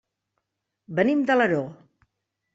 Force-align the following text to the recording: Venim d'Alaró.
Venim 1.01 1.21
d'Alaró. 1.29 1.61